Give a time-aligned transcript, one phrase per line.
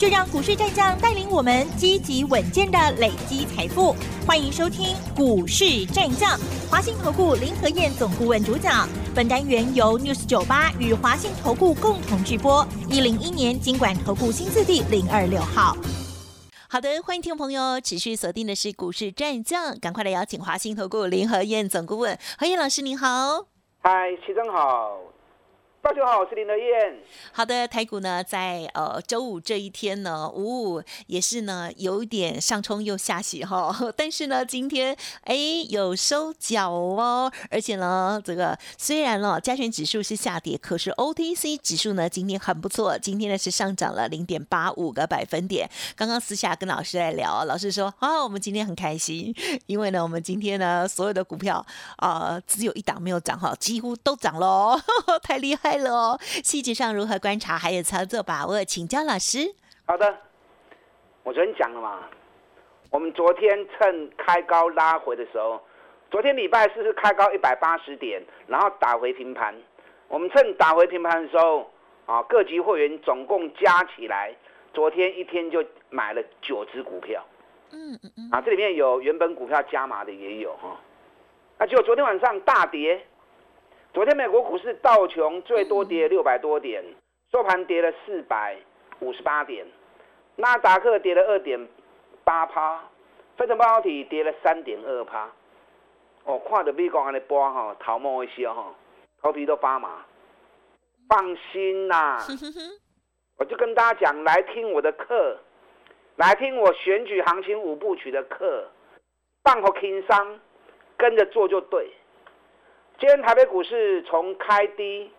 [0.00, 3.94] 就让股市战将带领我们积极稳健的累积财富。
[4.26, 6.38] 欢迎收听《股市战将》，
[6.70, 8.88] 华信投顾林和燕总顾问主讲。
[9.14, 12.66] 本单元由 News 九八与华信投顾共同直播。
[12.88, 15.76] 一零一年经管投顾新字第零二六号。
[16.66, 23.44] 好的，欢迎听众朋友持续锁定的是股市战将，赶快来邀请华信投顾林和燕总顾问何燕老师，您好。
[23.82, 24.96] 嗨，齐总好。
[25.82, 26.98] 大家好，我是林德燕。
[27.32, 33.74] 好的，台股呢，在呃周五这一天呢，五五也是呢，有点上冲又下洗哈。
[33.96, 35.34] 但是呢，今天哎
[35.70, 45.66] 有收脚哦，而且呢，这个虽然呢加权指数是下跌，可是 OTC 指数呢今天很不错，今天呢是上涨了零点八五个百分点。
[45.96, 49.34] 刚刚私下跟老师在聊，老师说啊，我们今天很开心，
[49.64, 51.64] 因为呢，我们今天呢所有的股票
[51.96, 54.78] 啊只有一档没有涨哈，几乎都涨喽，
[55.24, 55.69] 太厉害。
[55.78, 59.38] 了哦，细节上如何观察，还有操作把握，请教老师。
[59.86, 60.16] 好的，
[61.22, 62.08] 我昨天讲了嘛，
[62.90, 65.60] 我们昨天趁开高拉回的时候，
[66.10, 69.54] 昨天礼拜四是开高一百八十点，然后打回平盘。
[70.08, 71.70] 我们趁打回平盘的时候，
[72.06, 74.34] 啊，各级会员总共加起来，
[74.72, 77.24] 昨天一天就买了九只股票。
[77.72, 78.28] 嗯嗯嗯。
[78.30, 80.76] 啊，这里面有原本股票加码的也有哈。
[81.58, 83.06] 那结果昨天晚上大跌。
[83.92, 86.84] 昨天美国股市道琼最多跌六百多点，
[87.32, 88.56] 收盘跌了四百
[89.00, 89.66] 五十八点，
[90.36, 91.68] 纳达克跌了二点
[92.22, 92.80] 八趴，
[93.36, 95.28] 非成半导体跌了三点二趴。
[96.22, 98.72] 哦，看着美国安尼波哈，头毛一些哈，
[99.20, 100.04] 头皮都发麻。
[101.08, 102.24] 放心啦，
[103.38, 105.36] 我就跟大家讲，来听我的课，
[106.14, 108.68] 来听我选举行情五部曲的课，
[109.42, 110.38] 放好轻松，
[110.96, 111.90] 跟着做就对。
[113.00, 115.10] 今天台北股市从开低，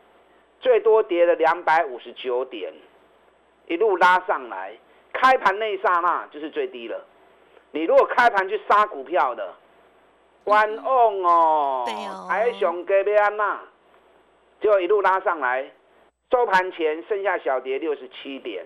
[0.59, 2.71] 最多跌了两百五十九点，
[3.65, 4.77] 一路拉上来，
[5.11, 7.03] 开盘那一刹那就是最低了。
[7.71, 9.55] 你如果开盘去杀股票的，
[10.43, 11.83] 关翁哦，
[12.29, 13.59] 还熊给别安娜，
[14.59, 15.71] 就一路拉上来，
[16.29, 18.63] 收盘前剩下小跌六十七点，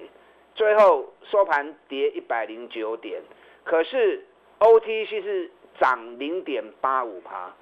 [0.56, 3.22] 最后收盘跌一百零九点，
[3.64, 4.25] 可是
[4.59, 5.50] OTC 是
[5.80, 7.54] 涨零点八五趴。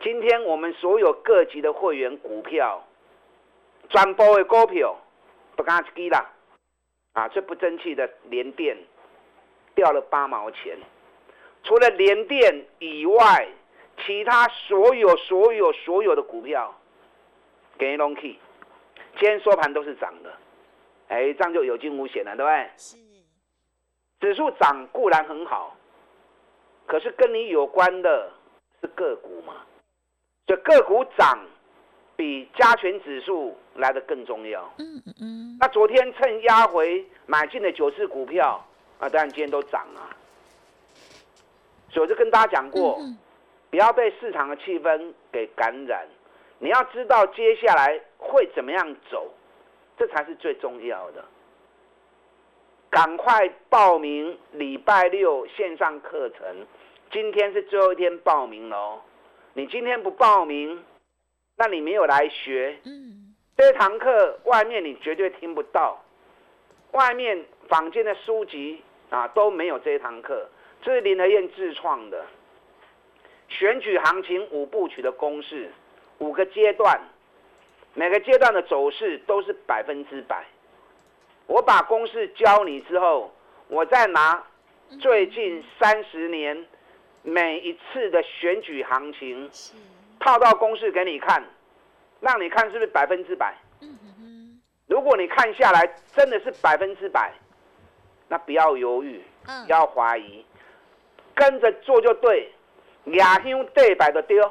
[0.00, 2.84] 今天我们所有各级的会员股票，
[3.88, 4.96] 转播的股票
[5.56, 6.30] 不敢去啦，
[7.14, 8.76] 啊，这不争气的连电
[9.74, 10.78] 掉了八毛钱，
[11.64, 13.48] 除了连电以外，
[14.06, 16.72] 其他所有所有所有的股票
[17.76, 18.38] 给龙 key，
[19.18, 20.32] 今天收盘都是涨的，
[21.08, 22.70] 哎，这样就有惊无险了，对不对？
[22.76, 22.96] 是，
[24.20, 25.76] 指数涨固然很好，
[26.86, 28.30] 可是跟你有关的
[28.80, 29.54] 是个股嘛。
[30.48, 31.38] 这个股涨，
[32.16, 34.62] 比加权指数来的更重要。
[34.78, 35.56] 嗯嗯嗯。
[35.60, 38.66] 那昨天趁压回买进的九只股票，
[38.98, 40.16] 啊，当然今天都涨了。
[41.90, 42.98] 所以我就跟大家讲过，
[43.68, 46.08] 不要被市场的气氛给感染。
[46.58, 49.30] 你要知道接下来会怎么样走，
[49.98, 51.22] 这才是最重要的。
[52.88, 56.66] 赶快报名礼拜六线上课程，
[57.12, 59.02] 今天是最后一天报名喽。
[59.58, 60.84] 你今天不报名，
[61.56, 62.78] 那你没有来学。
[62.84, 66.00] 嗯，这堂课外面你绝对听不到，
[66.92, 68.80] 外面坊间的书籍
[69.10, 70.48] 啊都没有这一堂课。
[70.80, 72.24] 这是林和燕自创的
[73.48, 75.72] 选举行情五部曲的公式，
[76.18, 76.96] 五个阶段，
[77.94, 80.46] 每个阶段的走势都是百分之百。
[81.48, 83.34] 我把公式教你之后，
[83.66, 84.40] 我再拿
[85.00, 86.64] 最近三十年。
[87.28, 89.50] 每一次的选举行情，
[90.18, 91.44] 套到公式给你看，
[92.20, 93.54] 让你看是不是百分之百？
[94.86, 95.86] 如果你看下来
[96.16, 97.30] 真的是百分之百，
[98.28, 100.42] 那不要犹豫，不要怀疑，
[101.34, 102.50] 跟着做就对。
[103.12, 104.50] 亚香对白的丢。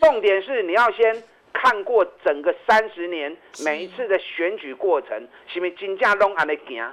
[0.00, 1.22] 重点是你要先
[1.52, 6.92] 看过整个三十年每一次的选举过程，是不是金价拢安尼行？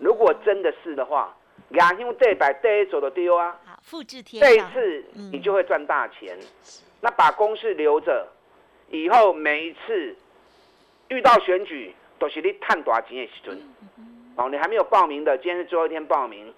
[0.00, 1.32] 如果真的是的话。
[1.72, 3.54] 亚香这百对一走的丢啊！
[3.78, 6.36] 好，复制贴这一次你就会赚大钱。
[7.00, 8.26] 那把公式留着，
[8.90, 10.16] 以后每一次
[11.08, 13.56] 遇到选举，都是你探多少钱的时阵。
[14.36, 16.52] 哦，你还没有报名的，今天是最后一天报名，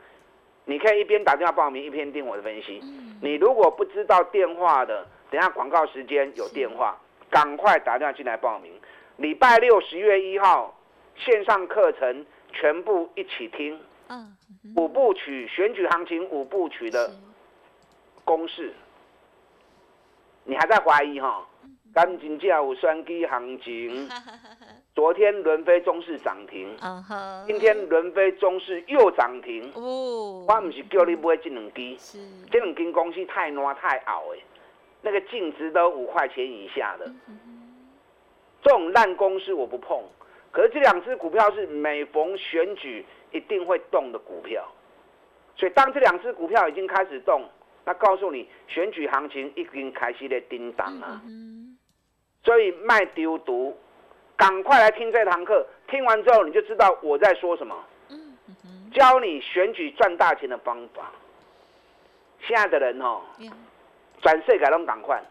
[0.65, 2.81] 你可以一边打电话报名，一边听我的分析。
[3.21, 6.99] 你如果不知道电话的，等下广告时间有电话，
[7.31, 8.73] 赶快打电话进来报名。
[9.17, 10.75] 礼拜六十月一号
[11.17, 13.79] 线上课程全部一起听，
[14.11, 14.37] 嗯，
[14.77, 17.13] 五部曲选举行情五部曲的
[18.25, 18.75] 公式，
[20.45, 21.47] 你还在怀疑哈？
[21.95, 24.09] 赶紧叫有双机行情，
[24.95, 26.77] 昨天伦飞中市涨停，
[27.47, 29.71] 今天伦飞中市又涨停。
[29.75, 32.19] 哦，我唔是叫你买这两支，是。
[32.51, 34.39] 这两间公司太烂太熬哎，
[35.03, 37.13] 那个净值都五块钱以下的，
[38.63, 40.03] 这种烂公司我不碰。
[40.53, 44.67] 可是这两只股票是每逢选举一定会动的股票，
[45.57, 47.49] 所以当这两只股票已经开始动，
[47.85, 51.21] 那告诉你选举行情已经开始在叮当啊。
[51.25, 51.77] 嗯
[52.43, 53.77] 所以卖丢毒，
[54.35, 57.77] 赶快来听这堂课，听完之后你就知道我在说什么。
[58.09, 61.13] 嗯嗯教你选举赚大钱的方法。
[62.41, 63.21] 现在的人哦，
[64.23, 65.23] 转世改拢赶快，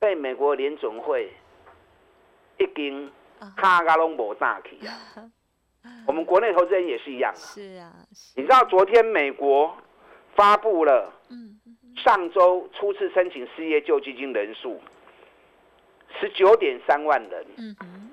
[0.00, 1.32] 被美国联准会
[2.58, 4.92] 已经啊卡嘎拢无大起啊。
[6.06, 7.36] 我们国内投资人也是一样啊。
[7.36, 7.92] 是啊，
[8.36, 9.76] 你知道昨天美国
[10.34, 11.58] 发布了嗯
[11.96, 14.78] 上周初次申请失业救济金人数
[16.20, 17.44] 十九点三万人。
[17.56, 18.10] 嗯哼，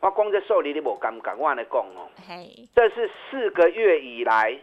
[0.00, 4.58] 我光这受理你无感觉，我来讲哦，嘿，这是四个月以来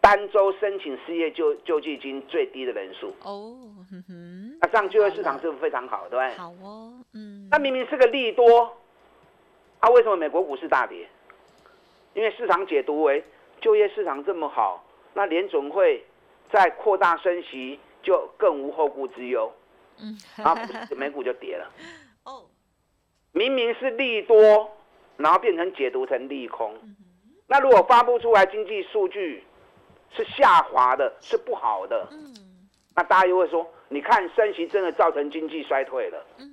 [0.00, 3.14] 单周申请失业救救济金最低的人数。
[3.22, 3.56] 哦，
[4.60, 6.34] 那这样就业市场是不是非常好，对不对？
[6.36, 8.76] 好哦，嗯，那明明是个利多，
[9.78, 11.08] 啊，为什么美国股市大跌？
[12.14, 13.22] 因为市场解读为
[13.60, 14.84] 就业市场这么好，
[15.14, 16.04] 那联准会
[16.52, 19.52] 再扩大升息就更无后顾之忧，
[20.00, 20.60] 嗯，然后
[20.96, 21.70] 美股就跌了。
[22.24, 22.46] 哦，
[23.32, 24.70] 明明是利多，
[25.16, 26.74] 然后变成解读成利空。
[27.46, 29.44] 那如果发布出来经济数据
[30.10, 32.34] 是下滑的，是不好的，嗯。
[32.94, 36.46] 那大家又会说，你看升息真的造成经济衰退了，嗯。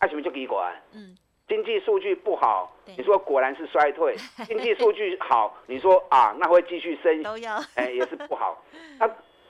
[0.00, 0.80] 那什么就给管？
[0.92, 1.16] 嗯，
[1.48, 4.14] 经济数据不好，你说果然是衰退；
[4.46, 8.62] 经济数据好，你说啊，那会继续升，都要，哎，也是不好。
[8.98, 9.08] 那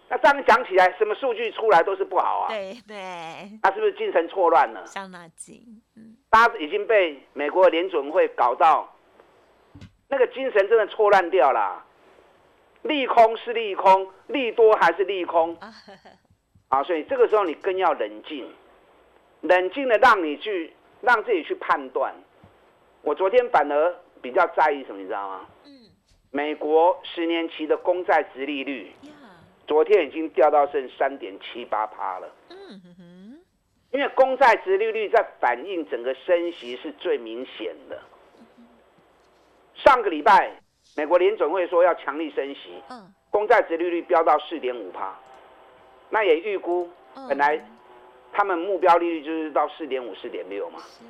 [0.09, 2.49] 那这样讲起来，什么数据出来都是不好啊？
[2.49, 2.97] 对对，
[3.62, 4.87] 那是不是精神错乱了？
[4.87, 5.61] 上那紧，
[5.97, 8.95] 嗯大家已经被美国的联准会搞到，
[10.09, 11.85] 那个精神真的错乱掉了。
[12.83, 15.69] 利空是利空，利多还是利空啊，
[16.71, 16.83] 啊？
[16.85, 18.49] 所以这个时候你更要冷静，
[19.41, 22.15] 冷静的让你去让自己去判断。
[23.03, 25.47] 我昨天反而比较在意什么，你知道吗？
[25.65, 25.73] 嗯
[26.31, 28.93] 美国十年期的公债值利率，
[29.67, 32.31] 昨天已经掉到剩三点七八趴了。
[32.50, 33.39] 嗯哼哼，
[33.93, 37.99] 因为公债值利率在反映整个升息是最明显的。
[39.75, 40.53] 上个礼拜，
[40.97, 45.19] 美国联准会说要强力升息，嗯公债值利率飙到四点五趴，
[46.11, 47.59] 那也预估嗯，本来
[48.38, 50.79] 他们目标利率就是到四点五、四点六嘛。
[50.79, 51.02] 是，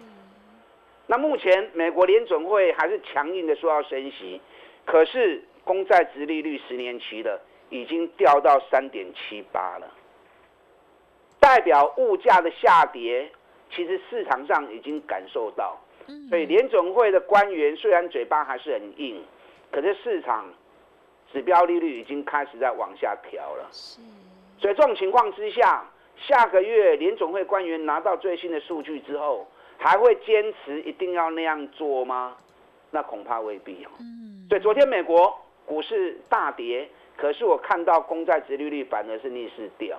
[1.06, 4.40] 那目前美国联准会还是强硬的说要升息，
[4.86, 7.38] 可是公债值利率十年期的
[7.69, 9.86] 已经掉到三点七八了，
[11.38, 13.30] 代表物价的下跌，
[13.75, 15.78] 其实市场上已经感受到。
[16.06, 19.22] 嗯，所以联准会的官员虽然嘴巴还是很硬，
[19.70, 20.46] 可是市场
[21.30, 23.69] 指标利率已经开始在往下调了。
[23.70, 24.00] 是，
[24.58, 25.84] 所以这种情况之下，
[26.26, 29.47] 下个月联总会官员拿到最新的数据之后，
[29.79, 32.37] 还会坚持一定要那样做吗？
[32.90, 33.90] 那恐怕未必哦。
[34.00, 39.99] 嗯，所以昨天美国股市大跌，可是我看到公债殖利率反而是逆势掉。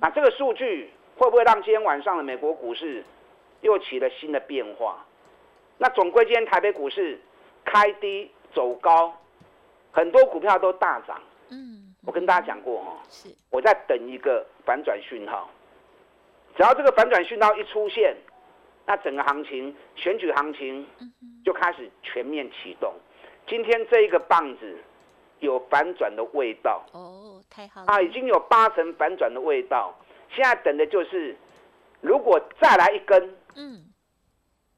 [0.00, 3.04] 那这个数据会不会让今天晚上的美国股市
[3.60, 5.04] 又起了新的变化？
[5.78, 7.20] 那总归今天台北股市
[7.64, 9.12] 开低走高，
[9.90, 11.20] 很多股票都大涨。
[11.50, 15.48] 嗯，我跟大家讲过哦，是，我在等一个反转讯号，
[16.56, 18.16] 只要这个反转讯号一出现，
[18.86, 20.86] 那整个行情选举行情
[21.44, 22.92] 就开始全面启动。
[23.46, 24.78] 今天这一个棒子
[25.38, 26.84] 有反转的味道。
[26.92, 29.94] 哦，太好了，啊，已经有八成反转的味道。
[30.30, 31.36] 现在等的就是，
[32.00, 33.84] 如果再来一根，嗯，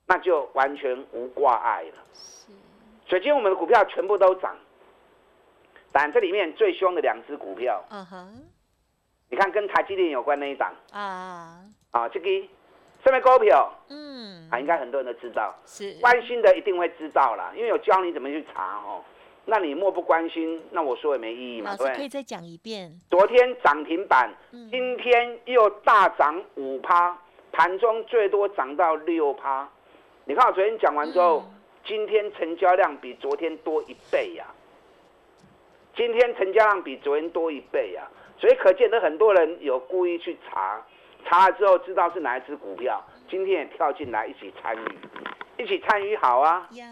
[0.07, 2.03] 那就完全无挂碍了。
[2.13, 2.53] 是，
[3.07, 4.57] 所以今天我们的股票全部都涨，
[5.97, 8.43] 但这里面最凶的两只股票，嗯哼，
[9.31, 10.75] 你看跟台积电有关那一档。
[10.91, 11.61] 啊，
[11.93, 12.29] 啊，这个
[13.05, 19.05] 上面股票嗯，啊，应该很多人都知道，是，关心的一定会知道啦，因为有教你怎么去查哦。
[19.45, 21.97] 那你漠不关心，那我说也没意义嘛，老对不对？
[21.99, 24.69] 可以再讲一遍，昨天涨停板，嗯。
[24.71, 27.17] 今天又大涨五趴，
[27.53, 29.69] 盘中最多涨到六趴。
[30.25, 31.55] 你看我昨天讲完之后，嗯。
[31.87, 34.47] 今天成交量比昨天多一倍呀、
[35.97, 38.03] 今天成交量比昨天多一倍啊、
[38.37, 40.85] 所以可见得很多人有故意去查，
[41.25, 46.67] 查了之后知道是哪一只股票，今天也跳进来一起参与，一起参与好啊。
[46.73, 46.85] 呀，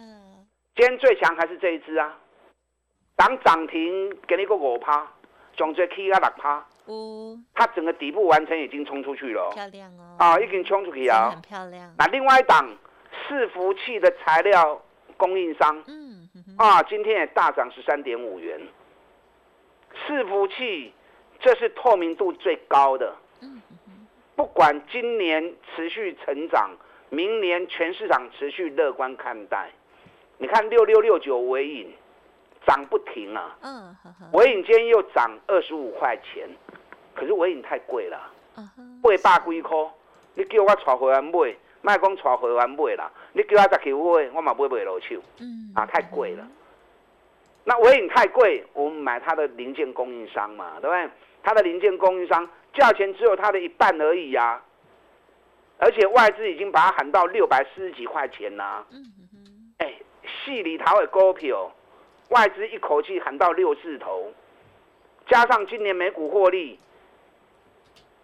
[0.76, 2.16] 今天最强还是这一只啊，
[3.16, 5.06] 当涨停给你个五趴，
[5.56, 11.42] 上最 K 啊六趴，哦，它整个底部完成已经冲出去了，漂亮哦，啊，已经冲出去真的啊很。
[11.42, 12.64] 漂亮，那另外一档
[13.26, 14.80] 伺服器的材料
[15.16, 18.60] 供应商嗯啊，今天也大涨十三点五元。
[20.06, 20.92] 伺服器
[21.40, 23.60] 这是透明度最高的，嗯
[24.34, 26.70] 不管今年持续成长，
[27.10, 29.70] 明年全市场持续乐观看待。
[30.38, 31.92] 你看六六六九尾影
[32.66, 33.94] 涨不停啊，嗯
[34.32, 36.48] 尾影今天又涨二十五块钱，
[37.14, 38.18] 可是尾影太贵了，
[39.22, 39.76] 八百几块，
[40.34, 45.16] 你叫我带会员买，卖讲带会员买啦，你叫我再去买，我嘛买不落手。
[45.38, 46.48] 嗯啊，太贵了。
[47.64, 51.08] 那尾影太贵，我们买它的零件供应商嘛，对不对？
[51.42, 54.62] 它的零件供应商价钱只有它的一半而已呀、
[55.78, 61.70] 而且外资已经把它喊到六百四十几块钱啦、嗯哼哼，哎，细里头的股票，
[62.30, 64.32] 外资一口气喊到六字头，
[65.26, 66.78] 加上今年美股获利，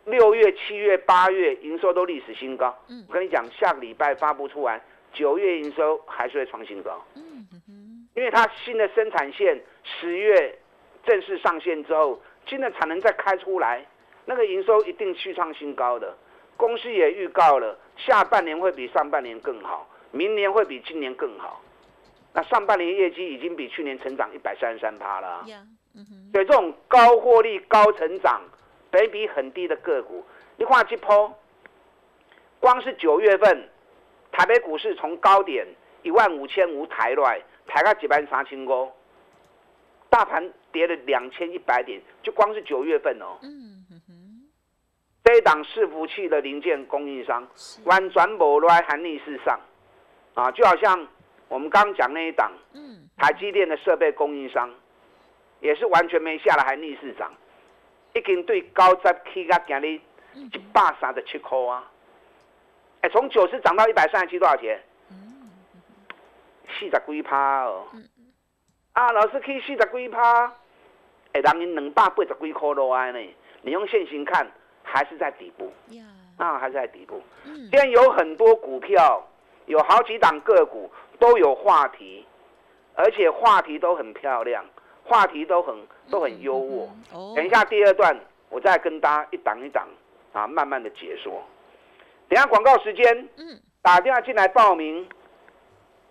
[0.04, 2.76] 六月、七月、八月营收都历史新高。
[2.88, 4.80] 嗯我跟你讲，下个礼拜发布出来，
[5.12, 7.04] 九月营收还是会创新高。
[7.14, 7.77] 嗯哼哼，
[8.18, 10.58] 因为它新的生产线十月
[11.06, 13.86] 正式上线之后，新的产能再开出来，
[14.24, 16.12] 那个营收一定续创新高的。
[16.56, 21.62] 公司也预告了，下半年会比上半年更好，明年会比今年更好。
[22.32, 25.44] 那上半年业绩已经比去年成长一百三十三趴了
[26.32, 28.42] 所以这种高获利、高成长、
[28.90, 31.32] 北比很低的个股，你看这波，
[32.58, 33.68] 光是九月份，
[34.32, 35.64] 台北股市从高点
[36.02, 38.90] 一万五千五抬来，抬到几万三千五，
[40.10, 43.38] 大盘跌了两千一百点，就光是九月份哦。
[43.42, 44.48] 嗯哼哼，
[45.22, 49.60] 这一档伺服器的零件供应商是，完全无来含逆市上，
[50.34, 51.06] 啊，就好像
[51.48, 54.74] 我们刚刚讲那一档嗯，台积电的设备供应商，
[55.60, 57.30] 也是完全没下来，还逆市涨，
[58.14, 60.00] 已经对高十起到今日
[60.34, 61.90] 一百三十七块啊！
[63.02, 64.80] 哎，从九十涨到一百三十七，多少钱？
[66.68, 67.86] 四十几趴哦。
[68.92, 70.46] 啊，老师去四十几趴，
[71.32, 73.18] 哎，人因两百八十几块落来呢。
[73.62, 74.46] 你用现行看，
[74.82, 75.72] 还是在底部，
[76.36, 77.20] 啊，还是在底部。
[77.44, 79.22] 嗯今，天有很多股票，
[79.66, 82.24] 有好几档个股都有话题，
[82.94, 84.64] 而且话题都很漂亮，
[85.04, 85.74] 话题都很
[86.10, 86.88] 都很优渥。
[87.12, 88.16] 哦，等一下第二段，
[88.48, 89.86] 我再跟大家一档一档
[90.32, 91.42] 啊，慢慢的解说。
[92.28, 95.06] 等一下广告时间，嗯，打电话进来报名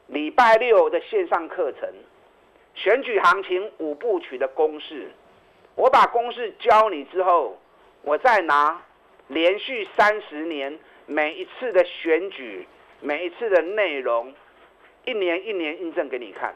[0.08, 1.90] 礼拜六的线上课程，
[2.74, 5.12] 选举行情五部曲的公式。
[5.76, 7.60] 我把公式教你之后，
[8.04, 8.82] 我再拿
[9.28, 12.66] 连续三十年每一次的选举，
[13.02, 14.34] 每一次的内容，
[15.06, 16.56] 一年一年印证给你看。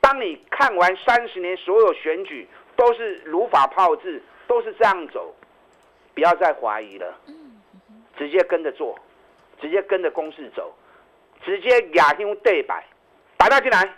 [0.00, 5.34] 当你看完三十年所有选举都是如法炮制，都是这样走，
[6.14, 7.12] 不要再怀疑了，
[8.16, 8.96] 直接跟着做，
[9.60, 10.72] 直接跟着公式走，
[11.44, 12.84] 直接亚香对白，
[13.36, 13.88] 打到进来。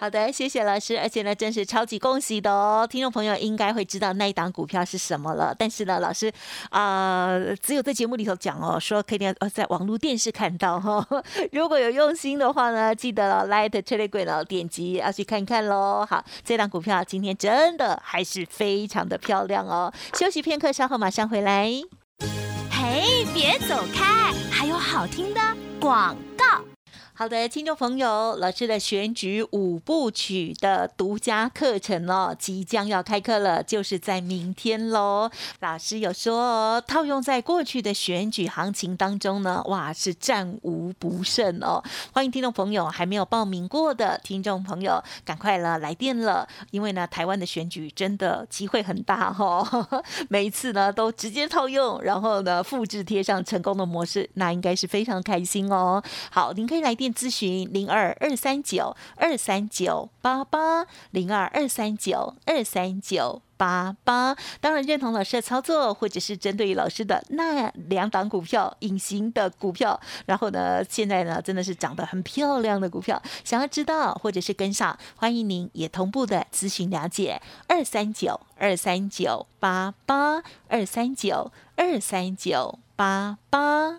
[0.00, 2.86] 好的，谢谢老师，而且呢，真是超级恭喜的哦！
[2.88, 6.32] 听众朋友应该会知道那一档股票是什么了，但是呢，老师
[6.70, 11.24] 啊、只有在节目里头讲哦，说可以呃在网络电视看到哈、哦。
[11.50, 16.06] 如果有用心的话呢，记得了 Light Telegram 了点击要去看看喽。
[16.08, 19.92] 好，这档股票今天真的还是非常的漂亮哦。
[20.14, 21.68] 休息片刻，稍后马上回来。
[22.70, 25.40] 嘿，别走开，还有好听的
[25.80, 26.62] 广告。
[27.18, 35.28] 好的，听众朋友，老师的选举五部曲的独家课程哦，即将要开课了，就是在明天喽。
[35.58, 41.82] 老师有说，套用在过去的选举行情当中呢，哇，是战无不胜哦。
[42.12, 56.00] 欢迎听众朋友还没有报名过的听众朋友，赶快了来电了，因为呢，台湾的选举真的机会很大哈、哦， 每一次呢都直接套用，然后呢复制贴上成功的模式，那应该是非常开心哦。
[56.30, 63.42] 好，您可以来电咨询零二二三九二三九八八零二二三九二三九。
[63.58, 83.98] 八八，当然认同老师的操作，或者是针对于老师的那两档股票隐形的股票，然后呢，现在呢真的是长得很漂亮的股票，想要知道或者是跟上，欢迎您也同步的咨询了解二三九二三九八八二三九二三九八八。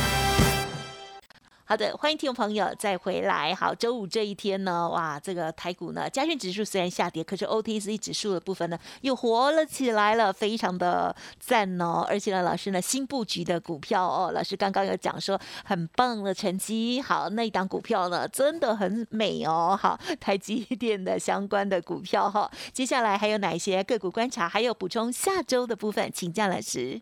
[1.71, 3.55] 好的，欢迎听众朋友再回来。
[3.55, 12.05] 好，周五这一天呢，哇，这个台股呢，加权指数虽然下跌，可是 OTC 指数的部分呢又活了起来了，非常的赞哦。
[12.09, 17.01] 而且呢，老师呢新布局的股票哦，老师刚刚有讲说很棒的成绩。
[17.01, 19.79] 好，那一档股票呢真的很美哦。
[19.81, 24.49] 好，台积电的相关的股票哈，接下来还有哪一些个股观察？
[24.49, 26.99] 还有补充下周的部分，请教老师。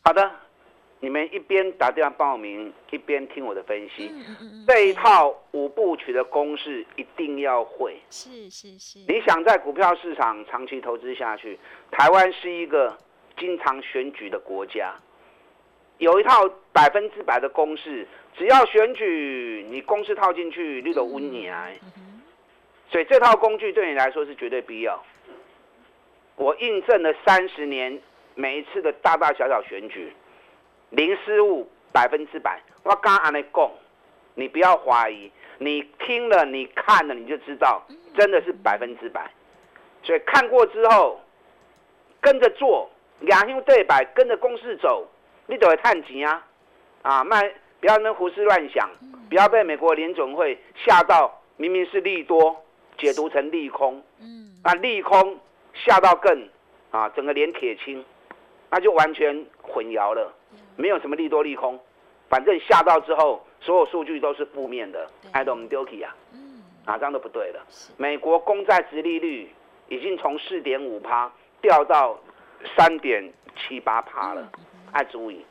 [0.00, 0.47] 好的。
[1.00, 4.12] 你们一边打电话报名，一边听我的分析。
[4.66, 7.96] 这一套五部曲的公式一定要会。
[8.10, 8.98] 是是是。
[9.06, 11.56] 你想在股票市场长期投资下去，
[11.92, 12.96] 台湾是一个
[13.38, 14.92] 经常选举的国家，
[15.98, 18.04] 有一套百分之百的公式，
[18.36, 21.68] 只要选举，你公式套进去，你都温你啊。
[22.90, 25.00] 所以这套工具对你来说是绝对必要。
[26.34, 28.00] 我印证了三十年
[28.34, 30.12] 每一次的大大小小选举。
[30.90, 32.60] 零失误，百分之百。
[32.82, 33.70] 我刚安尼讲，
[34.34, 37.82] 你不要怀疑，你听了、你看了，你就知道，
[38.16, 39.30] 真的是百分之百。
[40.02, 41.20] 所以看过之后，
[42.20, 42.88] 跟着做，
[43.20, 45.06] 两兄对白，跟着公式走，
[45.46, 46.46] 你都会探钱啊！
[47.02, 48.88] 啊，卖不要那胡思乱想，
[49.28, 52.64] 不要被美国联总会吓到，明明是利多，
[52.96, 54.02] 解读成利空。
[54.20, 55.38] 嗯，啊利空
[55.74, 56.48] 吓到更
[56.90, 58.04] 啊，整个脸铁青，
[58.70, 60.32] 那就完全混淆了。
[60.76, 61.78] 没有什么利多利空，
[62.28, 66.14] 反正下到之后，所有数据都是负面的，爱到我们丢弃啊，
[66.86, 67.66] 哪张都不对了。
[67.96, 69.52] 美国公债殖利率
[69.88, 72.18] 已经从四点五趴掉到
[72.76, 74.48] 三点七八趴了，
[74.92, 75.44] 爱注意。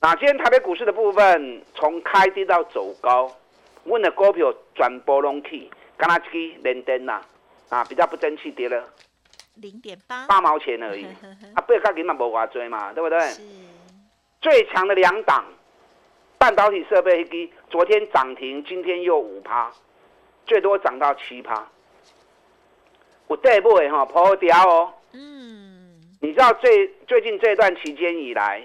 [0.00, 3.30] 那今天台北股市的部分，从开低到走高，
[3.84, 7.20] 问的股票转波隆起，刚才去连登呐，
[7.68, 8.84] 啊，比较不争气，跌了
[9.54, 11.04] 零点八八毛钱而已，
[11.54, 13.18] 啊，不要跟嘛无话追嘛，对不对？
[14.40, 15.44] 最强的两档
[16.38, 19.70] 半导体设备机，昨天涨停，今天又五趴，
[20.46, 21.66] 最多涨到七趴。
[23.28, 24.92] 我带不会哈破掉哦。
[25.12, 28.62] 嗯，你知道最最近这段期间以来，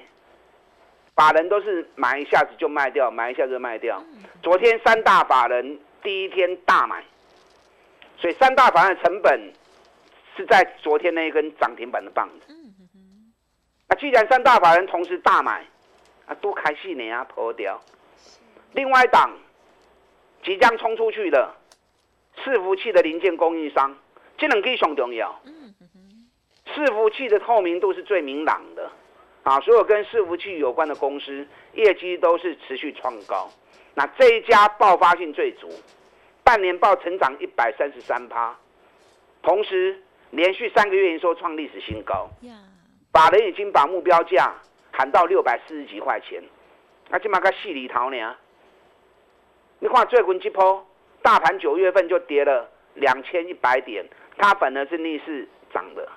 [1.15, 4.03] 法人都是买一下子就卖掉，买一下子就卖掉。
[4.41, 7.03] 昨天三大法人第一天大买，
[8.17, 9.53] 所以三大法人的成本
[10.37, 12.53] 是在昨天那一根涨停板的棒子。
[13.89, 15.65] 那既然三大法人同时大买，
[16.27, 17.81] 啊，多开戏呢啊，破掉。
[18.73, 19.35] 另外一档
[20.43, 21.53] 即将冲出去的
[22.37, 23.97] 伺服器的零件供应商，
[24.37, 25.41] 这两个上重要。
[26.67, 28.91] 伺服器的透明度是最明朗的，
[29.43, 33.49] 啊，所有跟伺服器有关的公司业绩都是持续创高。
[33.95, 35.67] 那这一家爆发性最足，
[36.43, 38.55] 半年报成长一百三十三趴，
[39.41, 42.29] 同时连续三个月营收创历史新高。
[43.11, 44.53] 法人已经把目标价
[44.91, 46.43] 喊到六百四十几块钱，
[47.09, 48.35] 那起码个细里头呢？
[49.79, 50.85] 你看最近这波
[51.21, 54.05] 大盘九月份就跌了两千一百点，
[54.37, 56.07] 它反而是逆势涨的，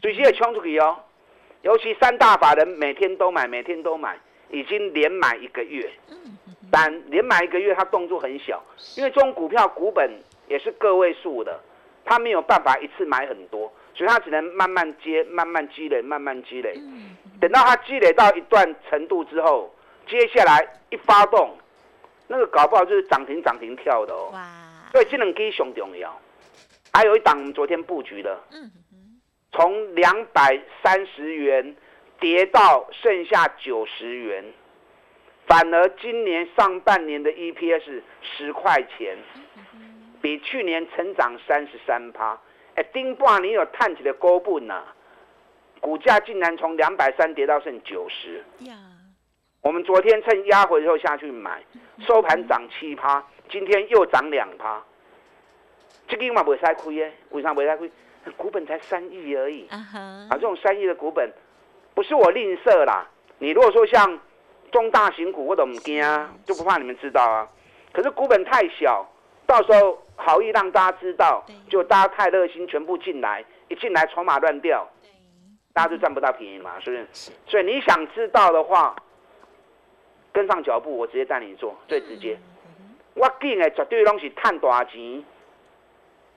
[0.00, 0.96] 最近也冲出去哦。
[1.62, 4.18] 尤其三大法人每天都买，每天都买，
[4.50, 5.90] 已经连买一个月。
[6.70, 8.62] 但连买一个月，它动作很小，
[8.96, 10.10] 因为这种股票股本
[10.48, 11.60] 也是个位数的，
[12.04, 13.72] 它没有办法一次买很多。
[13.94, 16.74] 所以他只能慢慢接，慢慢积累，慢慢积累。
[17.38, 19.72] 等到他积累到一段程度之后，
[20.08, 21.58] 接下来一发动，
[22.26, 24.30] 那个搞不好就是涨停涨停跳的哦。
[24.32, 24.42] 哇！
[24.92, 26.18] 所以这两基熊重要。
[26.94, 28.40] 还有一档昨天布局的，
[29.52, 31.76] 从两百三十元
[32.18, 34.44] 跌到剩下九十元，
[35.46, 39.18] 反而今年上半年的 EPS 十块钱，
[40.22, 42.38] 比去年成长三十三趴。
[42.74, 44.82] 哎，丁半你有探起的高不呢，
[45.78, 48.42] 股价竟然从两百三跌到剩九十。
[48.60, 48.74] 呀，
[49.60, 51.62] 我们昨天趁压回之后下去买，
[52.06, 54.82] 收盘涨七趴，今天又涨两趴。
[56.08, 57.12] 这个嘛不会太亏耶？
[57.28, 57.90] 为啥不会太亏？
[58.38, 59.66] 股本才三亿而已。
[59.68, 59.76] 啊
[60.30, 61.30] 啊，这种三亿的股本，
[61.92, 63.06] 不是我吝啬啦。
[63.38, 64.18] 你如果说像
[64.70, 66.02] 中大型股，我都唔惊，
[66.46, 67.46] 就不怕你们知道啊。
[67.92, 69.06] 可是股本太小。
[69.52, 74.88] 到时候好意让大家知道，就大家太热心，全部进来，一进来筹码乱掉，
[75.74, 77.32] 大家就赚不到便宜嘛，是不是？
[77.46, 78.96] 所以你想知道的话，
[80.32, 82.38] 跟上脚步，我直接带你做，最直接。
[83.12, 85.22] 我定的绝对东西探大钱，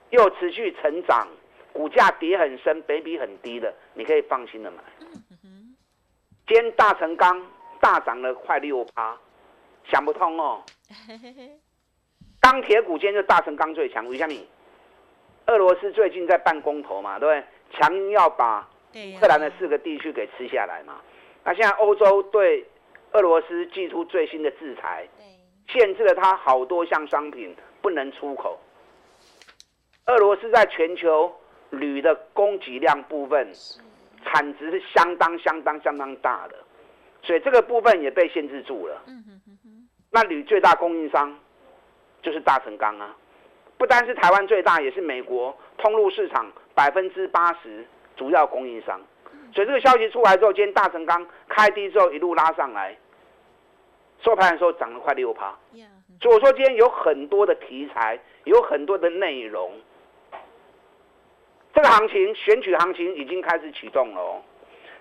[0.10, 1.25] 又持续成长，
[1.71, 4.84] 股价跌很深，比比很低的，你可以放心的买。
[6.47, 7.41] 今天大成钢。
[7.82, 9.15] 大涨了快六趴，
[9.91, 10.63] 想不通哦。
[12.45, 14.36] 钢铁股今天就大成钢最强，为什么？
[15.47, 17.43] 俄罗斯最近在办公投嘛，对不对？
[17.71, 18.69] 强硬要把
[19.19, 21.01] 克兰的四个地区给吃下来嘛。
[21.43, 22.63] 那现在欧洲对
[23.13, 25.08] 俄罗斯寄出最新的制裁，
[25.69, 28.60] 限制了它好多项商品不能出口。
[30.05, 31.34] 俄罗斯在全球
[31.71, 33.51] 铝的供给量部分
[34.23, 36.55] 产值是相当相当相当大的，
[37.23, 39.01] 所以这个部分也被限制住了。
[40.12, 41.36] 那铝最大供应商
[42.25, 43.15] 就是大成钢啊。
[43.77, 47.85] 不单是台湾最大，也是美国通路市场百分之八十
[48.17, 48.99] 主要供应商。
[49.53, 52.97] 所以这个消息出来之后，今天大成钢开低之后一路拉上来，
[54.23, 55.55] 收盘的时候涨了快六趴。
[56.21, 59.71] 所以我说今天有很多的题材，有很多的内容。
[61.73, 64.41] 这个行情选举行情已经开始启动了哦，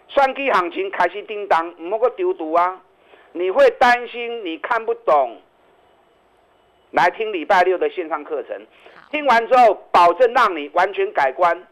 [0.08, 2.80] 算计行情开始叮当，唔好个丢毒啊！
[3.30, 5.40] 你会担心你看不懂？
[6.94, 8.66] 来听礼拜六的线上课程，
[9.10, 11.66] 听完之后保证让你完全改观，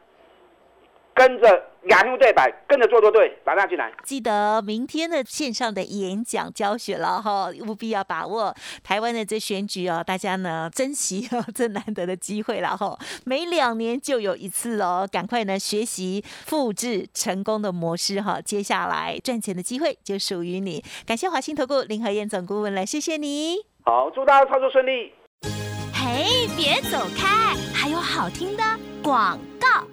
[1.15, 3.93] 跟着亚牛对白，跟着做做对，打电话进来。
[4.03, 20.83] 记得明天的线上的演讲教学了哈，务必要把握台湾的这选举哦，大家呢珍惜这难得的机会了哈，每两年就有一次哦，赶快呢学习复制成功的模式哈，接下来赚钱的机会就属于你。
[21.07, 23.72] 感谢华兴投顾林和燕总顾问来，谢谢你。
[23.85, 25.13] 好，祝大家操作顺利。
[25.93, 28.63] 嘿，别走开，还有好听的
[29.03, 29.85] 广告。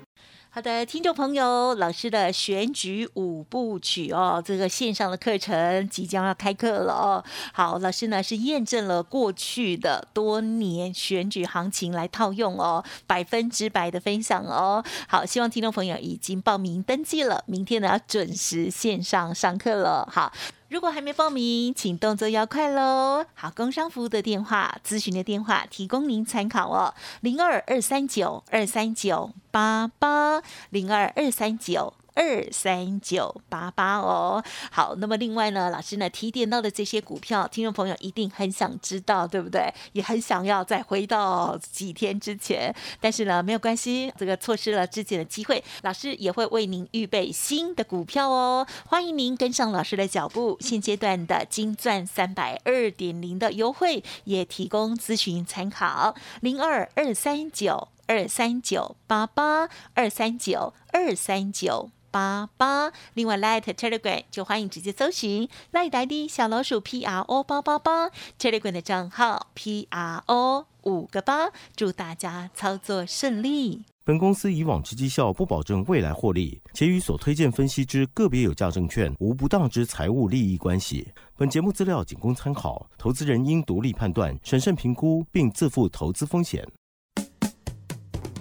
[0.51, 7.23] 好的，听众朋友，老师的选举五部曲哦，这个线上的课程即将要开课了哦。
[7.51, 14.83] 好，老师呢是验证了过去的多年选举行情来套用哦，百分之百的分享哦。
[15.07, 20.07] 好，希望听众朋友已经报名登记了，明天呢要准时线上上课了。
[20.11, 20.31] 好。
[20.69, 23.25] 如果还没报名，请动作要快喽！
[23.33, 31.95] 好，工商服务的电话、咨询的电话提供您参考哦，零二二三九二三九八八零二二三九。
[32.19, 39.73] 二三九八八哦，好，那么另外呢，老师呢提点到的这些股票，听众朋友一定很想知道，对不对？
[39.93, 48.67] 也很想要再回到几天之前，但是呢，没有关系，这个错失了之前的机会，老师也会为您预备新的股票哦。
[48.87, 61.89] 欢迎您跟上老师的脚步，现阶段的金钻三百二点零的优惠也提供咨询参考，零二二三九二三九八八二三九二三九。
[62.11, 73.83] 八八，另外 Light Telegram 就欢迎直接搜寻 Light 的小老鼠 P R O 八八八 Telegram 的账号 P R O 五个八，祝大家操作顺利。
[74.05, 81.07] 本公司以往之绩效不保证未来获利，且与所推荐分析之个别有价证券无不当之财务利益关系。
[81.37, 86.67] 本节目资料仅供参考，投资人应独立判断、审慎评估，并自负投资风险。